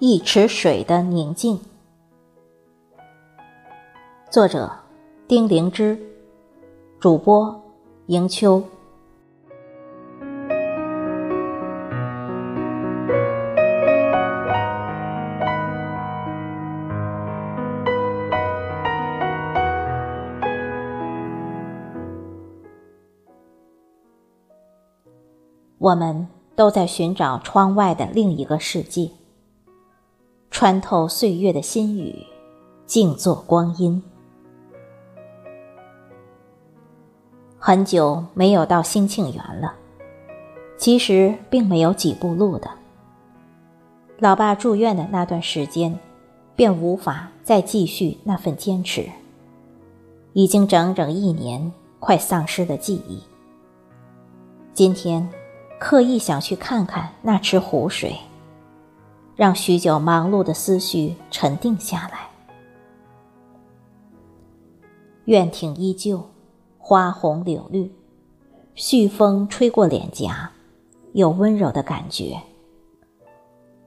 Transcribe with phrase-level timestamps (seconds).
[0.00, 1.58] 一池水的宁静。
[4.30, 4.70] 作者：
[5.26, 5.98] 丁灵芝，
[7.00, 7.60] 主播：
[8.06, 8.62] 迎秋。
[25.78, 29.10] 我们都在寻找窗外的另一个世界，
[30.58, 32.26] 穿透岁月的心语，
[32.84, 34.02] 静坐光阴。
[37.56, 39.72] 很久没有到兴庆园了，
[40.76, 42.68] 其实并没有几步路的。
[44.18, 45.96] 老爸住院的那段时间，
[46.56, 49.08] 便无法再继续那份坚持，
[50.32, 53.22] 已经整整一年，快丧失了记忆。
[54.74, 55.30] 今天。
[55.78, 58.16] 刻意想去看看那池湖水，
[59.38, 62.28] 让许久忙碌的思绪沉定下来。
[65.26, 66.28] 院亭依旧，
[66.76, 67.94] 花红柳绿，
[68.74, 70.50] 煦风吹过脸颊，
[71.12, 72.36] 有温柔的感觉。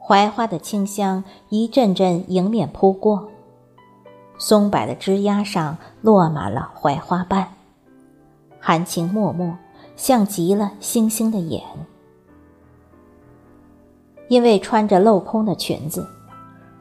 [0.00, 3.28] 槐花的清香一阵阵迎面扑过，
[4.38, 7.54] 松柏的枝桠上落满了槐花瓣，
[8.58, 9.56] 含情脉脉。
[9.94, 11.62] 像极了星星的眼，
[14.28, 16.06] 因为穿着镂空的裙子，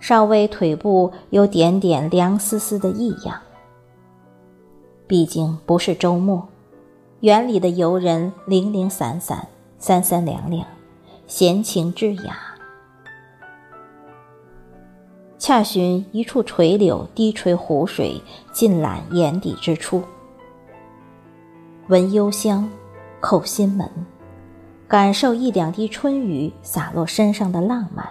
[0.00, 3.40] 稍微腿部有点点凉丝丝的异样。
[5.06, 6.46] 毕竟不是周末，
[7.20, 9.46] 园里的游人零零散散，
[9.78, 10.66] 三三两两，
[11.26, 12.36] 闲情致雅。
[15.38, 18.20] 恰寻一处垂柳低垂湖水，
[18.52, 20.02] 尽览眼底之处，
[21.88, 22.68] 闻幽香。
[23.20, 23.88] 叩心门，
[24.94, 28.08] 感受一两滴春雨洒落身上的浪漫。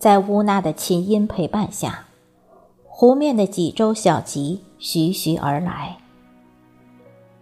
[0.00, 2.06] 在乌娜的琴音陪伴下，
[2.84, 5.98] 湖面的几周小吉徐徐而来。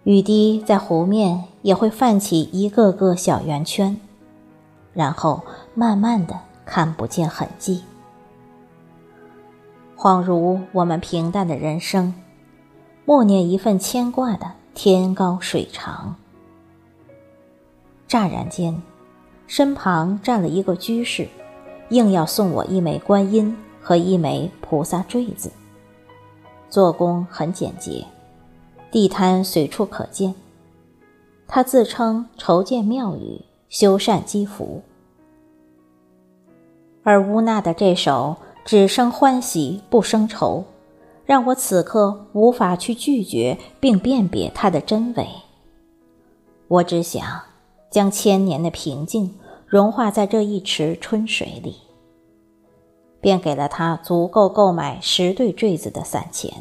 [0.05, 3.99] 雨滴在湖面也会泛起一个个小圆圈，
[4.93, 5.43] 然后
[5.75, 7.83] 慢慢的看不见痕迹，
[9.97, 12.13] 恍如我们平淡的人生，
[13.07, 14.53] 默念一份牵挂的。
[14.75, 16.15] 天高水长，
[18.09, 18.81] 乍然间，
[19.47, 21.29] 身旁站了一个居士，
[21.91, 25.51] 硬要送我一枚观音和一枚菩萨坠子。
[26.69, 28.05] 做工很简洁，
[28.91, 30.35] 地摊随处可见。
[31.47, 34.83] 他自称筹建庙宇，修缮积福。
[37.03, 40.65] 而乌娜的这首只生欢喜不生愁。
[41.25, 45.27] 让我此刻无法去拒绝并辨别它的真伪。
[46.69, 47.43] 我只想
[47.91, 49.35] 将千年的平静
[49.67, 51.77] 融化在这一池春水里，
[53.21, 56.53] 便给了他足够购买十对坠子的散钱。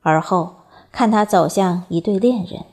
[0.00, 0.54] 而后
[0.90, 2.64] 看他走向一对恋人，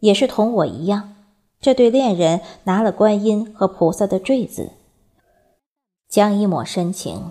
[0.00, 1.14] 也是同我一样，
[1.60, 4.70] 这对恋人拿了观音和菩萨的坠子，
[6.08, 7.30] 将一抹深情。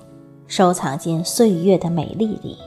[0.50, 2.57] 收藏进岁月的美丽里，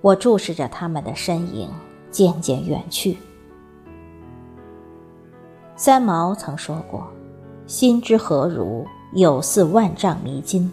[0.00, 1.70] 我注视着他们的身影
[2.10, 3.16] 渐渐远去。
[5.84, 7.04] 三毛曾说过
[7.66, 10.70] ：“心之何如，有似万丈迷津。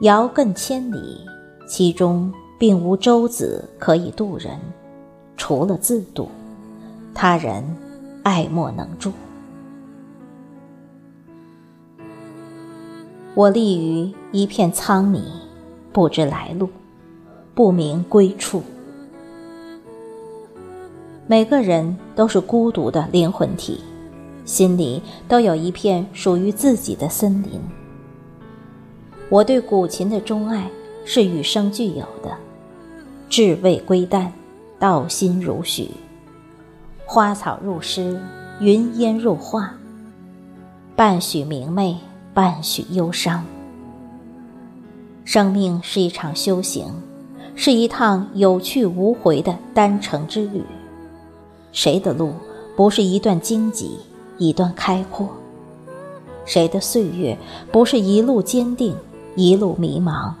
[0.00, 1.20] 遥亘千里，
[1.68, 4.58] 其中并无舟子可以渡人，
[5.36, 6.28] 除了自渡，
[7.14, 7.64] 他人
[8.24, 9.12] 爱莫能助。”
[13.36, 15.22] 我立于一片苍迷，
[15.92, 16.68] 不知来路，
[17.54, 18.60] 不明归处。
[21.26, 23.80] 每个人都是孤独的灵魂体，
[24.44, 27.60] 心里都有一片属于自己的森林。
[29.28, 30.70] 我对古琴的钟爱
[31.04, 32.36] 是与生俱有的，
[33.28, 34.32] 至味归淡，
[34.78, 35.90] 道心如许。
[37.06, 38.20] 花草入诗，
[38.60, 39.74] 云烟入画，
[40.94, 41.96] 半许明媚。
[42.34, 43.44] 半许忧伤。
[45.24, 46.86] 生命是一场修行，
[47.54, 50.60] 是一趟有去无回的单程之旅。
[51.74, 52.32] 谁的路
[52.74, 53.98] 不是一段荆棘，
[54.38, 55.28] 一段开阔？
[56.46, 57.36] 谁的岁月
[57.70, 58.96] 不是一路坚定，
[59.36, 60.32] 一路迷茫？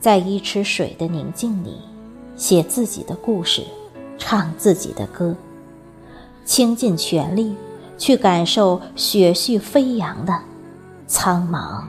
[0.00, 1.76] 在一池水的宁静里，
[2.36, 3.62] 写自己的故事，
[4.16, 5.36] 唱自己的歌，
[6.46, 7.54] 倾尽全力。
[7.98, 10.36] 去感受雪絮飞扬的
[11.06, 11.84] 苍茫。